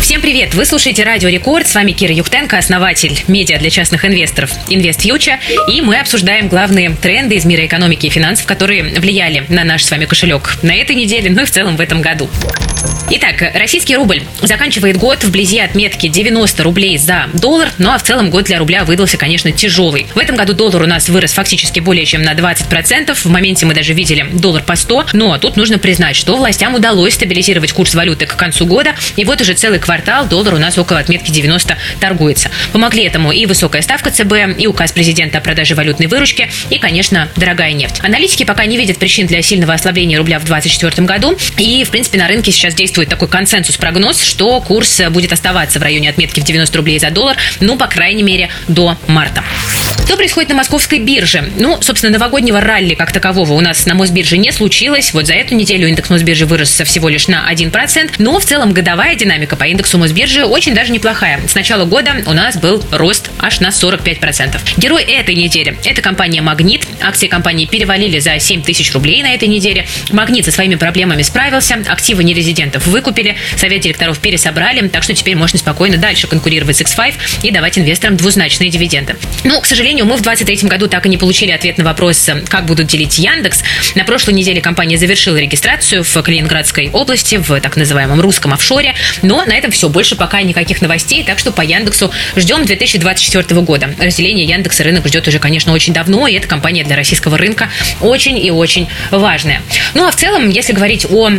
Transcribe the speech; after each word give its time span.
Всем 0.00 0.20
привет! 0.20 0.54
Вы 0.54 0.64
слушаете 0.64 1.02
Радио 1.02 1.28
Рекорд. 1.28 1.66
С 1.66 1.74
вами 1.74 1.92
Кира 1.92 2.12
Юхтенко, 2.12 2.58
основатель 2.58 3.24
медиа 3.26 3.58
для 3.58 3.70
частных 3.70 4.04
инвесторов 4.04 4.52
Инвест 4.68 5.00
Фьючер. 5.02 5.38
И 5.68 5.80
мы 5.80 5.98
обсуждаем 5.98 6.48
главные 6.48 6.90
тренды 6.90 7.36
из 7.36 7.44
мира 7.44 7.66
экономики 7.66 8.06
и 8.06 8.10
финансов, 8.10 8.46
которые 8.46 8.84
влияли 8.84 9.44
на 9.48 9.64
наш 9.64 9.84
с 9.84 9.90
вами 9.90 10.04
кошелек 10.04 10.58
на 10.62 10.74
этой 10.74 10.94
неделе, 10.94 11.30
ну 11.30 11.42
и 11.42 11.44
в 11.44 11.50
целом 11.50 11.76
в 11.76 11.80
этом 11.80 12.02
году. 12.02 12.28
Итак, 13.08 13.52
российский 13.54 13.94
рубль 13.94 14.22
заканчивает 14.42 14.96
год 14.96 15.22
вблизи 15.22 15.60
отметки 15.60 16.08
90 16.08 16.62
рублей 16.64 16.98
за 16.98 17.28
доллар, 17.34 17.70
ну 17.78 17.90
а 17.90 17.98
в 17.98 18.02
целом 18.02 18.30
год 18.30 18.46
для 18.46 18.58
рубля 18.58 18.84
выдался, 18.84 19.16
конечно, 19.16 19.52
тяжелый. 19.52 20.06
В 20.14 20.18
этом 20.18 20.34
году 20.34 20.54
доллар 20.54 20.82
у 20.82 20.86
нас 20.86 21.08
вырос 21.08 21.32
фактически 21.32 21.78
более 21.78 22.04
чем 22.04 22.22
на 22.22 22.34
20%. 22.34 23.14
В 23.14 23.26
моменте 23.26 23.64
мы 23.64 23.74
даже 23.74 23.92
видели 23.92 24.26
доллар 24.32 24.62
по 24.64 24.74
100. 24.74 25.06
Но 25.12 25.38
тут 25.38 25.56
нужно 25.56 25.78
признать, 25.78 26.16
что 26.16 26.36
властям 26.36 26.74
удалось 26.74 27.14
стабилизировать 27.14 27.72
курс 27.72 27.94
валюты 27.94 28.26
к 28.26 28.34
концу 28.34 28.66
года. 28.66 28.94
И 29.14 29.24
вот 29.24 29.40
уже 29.40 29.54
целый 29.54 29.78
квартал 29.86 30.26
доллар 30.26 30.54
у 30.54 30.58
нас 30.58 30.76
около 30.78 30.98
отметки 30.98 31.30
90 31.30 31.76
торгуется. 32.00 32.50
Помогли 32.72 33.04
этому 33.04 33.30
и 33.30 33.46
высокая 33.46 33.82
ставка 33.82 34.10
ЦБ, 34.10 34.58
и 34.58 34.66
указ 34.66 34.90
президента 34.90 35.38
о 35.38 35.40
продаже 35.40 35.76
валютной 35.76 36.08
выручки, 36.08 36.50
и, 36.70 36.78
конечно, 36.78 37.28
дорогая 37.36 37.72
нефть. 37.72 38.00
Аналитики 38.02 38.44
пока 38.44 38.66
не 38.66 38.76
видят 38.76 38.98
причин 38.98 39.28
для 39.28 39.42
сильного 39.42 39.74
ослабления 39.74 40.18
рубля 40.18 40.40
в 40.40 40.44
2024 40.44 41.06
году. 41.06 41.38
И, 41.56 41.84
в 41.84 41.90
принципе, 41.90 42.18
на 42.18 42.26
рынке 42.26 42.50
сейчас 42.50 42.74
действует 42.74 43.08
такой 43.08 43.28
консенсус-прогноз, 43.28 44.20
что 44.22 44.60
курс 44.60 45.00
будет 45.10 45.32
оставаться 45.32 45.78
в 45.78 45.82
районе 45.82 46.10
отметки 46.10 46.40
в 46.40 46.44
90 46.44 46.76
рублей 46.76 46.98
за 46.98 47.10
доллар, 47.10 47.36
ну, 47.60 47.78
по 47.78 47.86
крайней 47.86 48.24
мере, 48.24 48.50
до 48.66 48.98
марта. 49.06 49.44
Что 50.06 50.16
происходит 50.16 50.50
на 50.50 50.54
московской 50.54 51.00
бирже? 51.00 51.50
Ну, 51.58 51.82
собственно, 51.82 52.12
новогоднего 52.12 52.60
ралли 52.60 52.94
как 52.94 53.10
такового 53.10 53.54
у 53.54 53.60
нас 53.60 53.86
на 53.86 53.96
Мосбирже 53.96 54.38
не 54.38 54.52
случилось. 54.52 55.12
Вот 55.12 55.26
за 55.26 55.34
эту 55.34 55.56
неделю 55.56 55.88
индекс 55.88 56.10
Мосбиржи 56.10 56.46
вырос 56.46 56.80
всего 56.80 57.08
лишь 57.08 57.26
на 57.26 57.52
1%. 57.52 58.12
Но 58.18 58.38
в 58.38 58.44
целом 58.44 58.72
годовая 58.72 59.16
динамика 59.16 59.56
по 59.56 59.64
индексу 59.64 59.98
Мосбиржи 59.98 60.44
очень 60.44 60.74
даже 60.74 60.92
неплохая. 60.92 61.40
С 61.48 61.56
начала 61.56 61.86
года 61.86 62.22
у 62.24 62.34
нас 62.34 62.56
был 62.56 62.84
рост 62.92 63.32
аж 63.40 63.58
на 63.58 63.70
45%. 63.70 64.60
Герой 64.76 65.02
этой 65.02 65.34
недели– 65.34 65.76
это 65.84 66.00
компания 66.02 66.40
«Магнит». 66.40 66.86
Акции 67.02 67.26
компании 67.26 67.66
перевалили 67.66 68.20
за 68.20 68.38
7 68.38 68.62
тысяч 68.62 68.92
рублей 68.94 69.24
на 69.24 69.34
этой 69.34 69.48
неделе. 69.48 69.88
«Магнит» 70.12 70.44
со 70.44 70.52
своими 70.52 70.76
проблемами 70.76 71.22
справился, 71.22 71.82
активы 71.88 72.22
нерезидентов 72.22 72.86
выкупили, 72.86 73.34
совет 73.56 73.80
директоров 73.80 74.20
пересобрали, 74.20 74.86
так 74.86 75.02
что 75.02 75.14
теперь 75.14 75.34
можно 75.34 75.58
спокойно 75.58 75.96
дальше 75.96 76.28
конкурировать 76.28 76.76
с 76.76 76.82
X5 76.82 77.14
и 77.42 77.50
давать 77.50 77.76
инвесторам 77.76 78.16
двузначные 78.16 78.70
дивиденды. 78.70 79.16
Но, 79.42 79.60
к 79.60 79.66
сожалению, 79.66 79.95
мы 80.04 80.16
в 80.16 80.22
2023 80.22 80.68
году 80.68 80.88
так 80.88 81.06
и 81.06 81.08
не 81.08 81.16
получили 81.16 81.50
ответ 81.50 81.78
на 81.78 81.84
вопрос, 81.84 82.28
как 82.48 82.66
будут 82.66 82.86
делить 82.86 83.18
Яндекс. 83.18 83.62
На 83.94 84.04
прошлой 84.04 84.34
неделе 84.34 84.60
компания 84.60 84.98
завершила 84.98 85.36
регистрацию 85.36 86.04
в 86.04 86.22
Калининградской 86.22 86.90
области, 86.90 87.36
в 87.36 87.60
так 87.60 87.76
называемом 87.76 88.20
русском 88.20 88.52
офшоре. 88.52 88.94
Но 89.22 89.44
на 89.44 89.54
этом 89.54 89.70
все. 89.70 89.88
Больше 89.88 90.16
пока 90.16 90.42
никаких 90.42 90.82
новостей, 90.82 91.24
так 91.24 91.38
что 91.38 91.52
по 91.52 91.62
Яндексу 91.62 92.10
ждем 92.36 92.64
2024 92.64 93.60
года. 93.62 93.94
Разделение 93.98 94.44
Яндекса 94.46 94.84
рынок 94.84 95.06
ждет 95.08 95.26
уже, 95.28 95.38
конечно, 95.38 95.72
очень 95.72 95.92
давно, 95.92 96.26
и 96.26 96.34
эта 96.34 96.48
компания 96.48 96.84
для 96.84 96.96
российского 96.96 97.38
рынка 97.38 97.70
очень 98.00 98.38
и 98.38 98.50
очень 98.50 98.88
важная. 99.10 99.62
Ну 99.94 100.06
а 100.06 100.10
в 100.10 100.16
целом, 100.16 100.50
если 100.50 100.72
говорить 100.72 101.06
о 101.08 101.30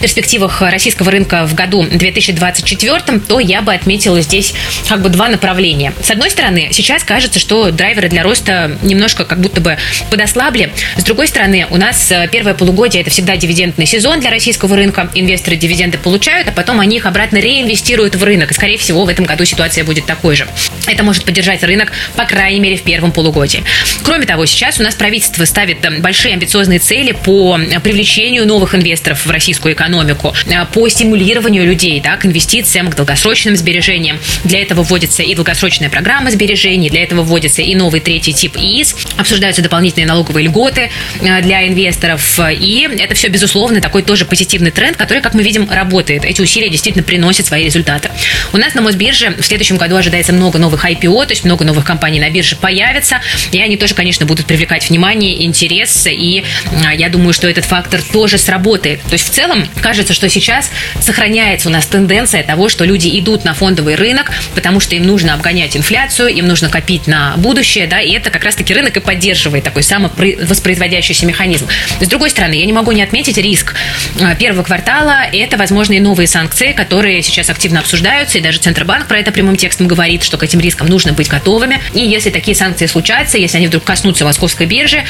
перспективах 0.00 0.62
российского 0.62 1.10
рынка 1.10 1.46
в 1.46 1.54
году 1.54 1.84
2024, 1.84 3.20
то 3.26 3.40
я 3.40 3.62
бы 3.62 3.72
отметила 3.72 4.20
здесь 4.20 4.54
как 4.88 5.02
бы 5.02 5.08
два 5.08 5.28
направления. 5.28 5.92
С 6.02 6.10
одной 6.10 6.30
стороны, 6.30 6.68
сейчас 6.72 7.04
кажется, 7.04 7.38
что 7.38 7.70
драйверы 7.70 8.08
для 8.08 8.22
роста 8.22 8.78
немножко 8.82 9.24
как 9.24 9.40
будто 9.40 9.60
бы 9.60 9.78
подослабли. 10.10 10.72
С 10.96 11.04
другой 11.04 11.28
стороны, 11.28 11.66
у 11.70 11.76
нас 11.76 12.10
э, 12.10 12.28
первое 12.30 12.54
полугодие– 12.54 13.00
это 13.02 13.10
всегда 13.10 13.36
дивидендный 13.36 13.86
сезон 13.86 14.20
для 14.20 14.30
российского 14.30 14.76
рынка. 14.76 15.10
Инвесторы 15.14 15.56
дивиденды 15.56 15.98
получают, 15.98 16.48
а 16.48 16.52
потом 16.52 16.80
они 16.80 16.96
их 16.96 17.06
обратно 17.06 17.38
реинвестируют 17.38 18.16
в 18.16 18.24
рынок. 18.24 18.50
И, 18.50 18.54
скорее 18.54 18.78
всего, 18.78 19.04
в 19.04 19.08
этом 19.08 19.24
году 19.24 19.44
ситуация 19.44 19.84
будет 19.84 20.06
такой 20.06 20.36
же. 20.36 20.46
Это 20.86 21.02
может 21.02 21.24
поддержать 21.24 21.62
рынок, 21.62 21.92
по 22.16 22.24
крайней 22.24 22.60
мере, 22.60 22.76
в 22.76 22.82
первом 22.82 23.12
полугодии. 23.12 23.62
Кроме 24.02 24.26
того, 24.26 24.46
сейчас 24.46 24.80
у 24.80 24.82
нас 24.82 24.94
правительство 24.94 25.44
ставит 25.44 25.84
э, 25.84 25.98
большие 26.00 26.34
амбициозные 26.34 26.78
цели 26.78 27.12
по 27.12 27.58
э, 27.58 27.80
привлечению 27.80 28.46
новых 28.46 28.74
инвесторов 28.74 29.26
в 29.26 29.30
российскую 29.30 29.74
экономику, 29.74 29.87
э, 29.88 30.66
по 30.72 30.88
стимулированию 30.88 31.64
людей 31.64 32.00
да, 32.00 32.16
к 32.16 32.26
инвестициям, 32.26 32.90
к 32.90 32.94
долгосрочным 32.96 33.56
сбережениям. 33.56 34.18
Для 34.44 34.62
этого 34.62 34.82
вводится 34.82 35.22
и 35.22 35.34
долгосрочная 35.34 35.90
программа 35.90 36.30
сбережений, 36.30 36.90
для 36.90 37.02
этого 37.02 37.22
вводится 37.22 37.62
и 37.62 37.74
новый 37.74 38.00
третий 38.00 38.32
тип 38.32 38.56
ИИС, 38.56 38.94
обсуждаются 39.16 39.62
дополнительные 39.62 40.06
налоговые 40.06 40.46
льготы 40.46 40.90
э, 41.20 41.42
для 41.42 41.66
инвесторов. 41.66 42.38
И 42.50 42.88
это 42.98 43.14
все, 43.14 43.28
безусловно, 43.28 43.80
такой 43.80 44.02
тоже 44.02 44.24
позитивный 44.24 44.70
тренд, 44.70 44.96
который, 44.96 45.22
как 45.22 45.34
мы 45.34 45.42
видим, 45.42 45.68
работает. 45.70 46.24
Эти 46.24 46.40
усилия 46.40 46.68
действительно 46.68 47.02
приносят 47.04 47.46
свои 47.46 47.64
результаты. 47.64 48.10
У 48.52 48.56
нас 48.56 48.74
на 48.74 48.82
Мосбирже 48.82 49.30
в 49.38 49.42
следующем 49.42 49.76
году 49.76 49.96
ожидается 49.96 50.32
много 50.32 50.58
новых 50.58 50.84
IPO, 50.84 51.26
то 51.26 51.32
есть 51.32 51.44
много 51.44 51.64
новых 51.64 51.84
компаний 51.84 52.20
на 52.20 52.30
бирже 52.30 52.56
появится, 52.56 53.20
и 53.52 53.60
они 53.60 53.76
тоже, 53.76 53.94
конечно, 53.94 54.26
будут 54.26 54.46
привлекать 54.46 54.88
внимание, 54.88 55.44
интерес, 55.44 56.06
и 56.06 56.44
э, 56.70 56.96
я 56.96 57.08
думаю, 57.08 57.32
что 57.32 57.48
этот 57.48 57.64
фактор 57.64 58.02
тоже 58.02 58.38
сработает. 58.38 59.02
То 59.02 59.12
есть 59.12 59.28
в 59.28 59.30
целом 59.30 59.68
кажется, 59.80 60.14
что 60.14 60.28
сейчас 60.28 60.70
сохраняется 61.00 61.68
у 61.68 61.72
нас 61.72 61.86
тенденция 61.86 62.42
того, 62.42 62.68
что 62.68 62.84
люди 62.84 63.18
идут 63.18 63.44
на 63.44 63.54
фондовый 63.54 63.94
рынок, 63.94 64.32
потому 64.54 64.80
что 64.80 64.94
им 64.94 65.04
нужно 65.04 65.34
обгонять 65.34 65.76
инфляцию, 65.76 66.28
им 66.28 66.46
нужно 66.46 66.68
копить 66.68 67.06
на 67.06 67.34
будущее, 67.36 67.86
да, 67.86 68.00
и 68.00 68.12
это 68.12 68.30
как 68.30 68.44
раз-таки 68.44 68.74
рынок 68.74 68.96
и 68.96 69.00
поддерживает 69.00 69.64
такой 69.64 69.82
самовоспроизводящийся 69.82 71.26
механизм. 71.26 71.66
С 72.00 72.08
другой 72.08 72.30
стороны, 72.30 72.54
я 72.54 72.66
не 72.66 72.72
могу 72.72 72.92
не 72.92 73.02
отметить 73.02 73.38
риск 73.38 73.74
а, 74.20 74.34
первого 74.34 74.62
квартала, 74.62 75.22
это 75.32 75.56
возможные 75.56 76.00
новые 76.00 76.26
санкции, 76.26 76.72
которые 76.72 77.22
сейчас 77.22 77.50
активно 77.50 77.80
обсуждаются, 77.80 78.38
и 78.38 78.40
даже 78.40 78.58
Центробанк 78.58 79.06
про 79.06 79.18
это 79.18 79.32
прямым 79.32 79.56
текстом 79.56 79.88
говорит, 79.88 80.22
что 80.22 80.36
к 80.36 80.42
этим 80.42 80.60
рискам 80.60 80.88
нужно 80.88 81.12
быть 81.12 81.28
готовыми, 81.28 81.80
и 81.94 82.00
если 82.00 82.30
такие 82.30 82.54
санкции 82.56 82.86
случатся, 82.86 83.38
если 83.38 83.58
они 83.58 83.66
вдруг 83.68 83.84
коснутся 83.84 84.24
московской 84.24 84.66
биржи, 84.66 85.04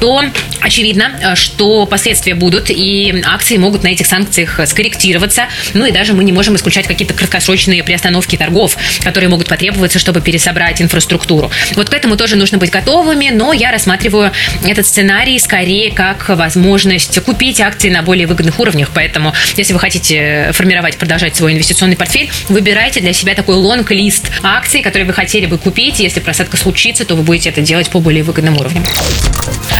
то 0.00 0.24
очевидно, 0.60 1.34
что 1.34 1.86
последствия 1.86 2.34
будут, 2.34 2.70
и 2.70 3.22
акции 3.24 3.56
могут 3.56 3.82
на 3.82 3.88
этих 3.88 4.05
этих 4.06 4.08
санкциях 4.08 4.60
скорректироваться. 4.66 5.46
Ну 5.74 5.84
и 5.84 5.92
даже 5.92 6.12
мы 6.14 6.24
не 6.24 6.32
можем 6.32 6.56
исключать 6.56 6.86
какие-то 6.86 7.14
краткосрочные 7.14 7.82
приостановки 7.82 8.36
торгов, 8.36 8.76
которые 9.02 9.28
могут 9.28 9.48
потребоваться, 9.48 9.98
чтобы 9.98 10.20
пересобрать 10.20 10.80
инфраструктуру. 10.80 11.50
Вот 11.74 11.90
к 11.90 11.94
этому 11.94 12.16
тоже 12.16 12.36
нужно 12.36 12.58
быть 12.58 12.70
готовыми, 12.70 13.30
но 13.30 13.52
я 13.52 13.72
рассматриваю 13.72 14.32
этот 14.64 14.86
сценарий 14.86 15.38
скорее 15.38 15.92
как 15.92 16.28
возможность 16.28 17.20
купить 17.20 17.60
акции 17.60 17.90
на 17.90 18.02
более 18.02 18.26
выгодных 18.26 18.58
уровнях. 18.60 18.90
Поэтому, 18.94 19.32
если 19.56 19.72
вы 19.72 19.80
хотите 19.80 20.50
формировать, 20.52 20.96
продолжать 20.96 21.36
свой 21.36 21.52
инвестиционный 21.52 21.96
портфель, 21.96 22.30
выбирайте 22.48 23.00
для 23.00 23.12
себя 23.12 23.34
такой 23.34 23.56
лонг-лист 23.56 24.30
акций, 24.42 24.82
которые 24.82 25.06
вы 25.06 25.12
хотели 25.12 25.46
бы 25.46 25.58
купить. 25.58 26.00
Если 26.00 26.20
просадка 26.20 26.56
случится, 26.56 27.04
то 27.04 27.14
вы 27.14 27.22
будете 27.22 27.48
это 27.48 27.60
делать 27.60 27.90
по 27.90 28.00
более 28.00 28.22
выгодным 28.22 28.56
уровням. 28.58 28.84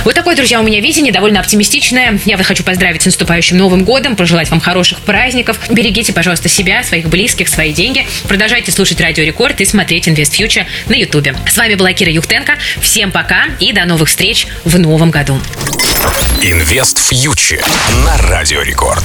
Вот 0.06 0.14
такое, 0.14 0.36
друзья, 0.36 0.60
у 0.60 0.62
меня 0.62 0.80
видение, 0.80 1.12
довольно 1.12 1.40
оптимистичное. 1.40 2.20
Я 2.26 2.36
вас 2.36 2.46
хочу 2.46 2.62
поздравить 2.62 3.02
с 3.02 3.06
наступающим 3.06 3.56
Новым 3.56 3.84
годом, 3.84 4.14
пожелать 4.14 4.48
вам 4.50 4.60
хороших 4.60 5.00
праздников. 5.00 5.58
Берегите, 5.68 6.12
пожалуйста, 6.12 6.48
себя, 6.48 6.84
своих 6.84 7.08
близких, 7.08 7.48
свои 7.48 7.72
деньги. 7.72 8.06
Продолжайте 8.28 8.70
слушать 8.70 9.00
Радио 9.00 9.24
Рекорд 9.24 9.60
и 9.60 9.64
смотреть 9.64 10.08
InvestFuture 10.08 10.64
на 10.86 10.94
Ютубе. 10.94 11.34
С 11.50 11.56
вами 11.56 11.74
была 11.74 11.92
Кира 11.92 12.12
Юхтенко. 12.12 12.56
Всем 12.80 13.10
пока 13.10 13.46
и 13.58 13.72
до 13.72 13.84
новых 13.84 14.08
встреч 14.08 14.46
в 14.62 14.78
новом 14.78 15.10
году. 15.10 15.40
InvestFuture 16.40 17.66
на 18.04 18.16
Радио 18.28 18.62
Рекорд. 18.62 19.02